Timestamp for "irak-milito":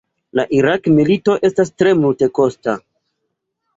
0.59-1.37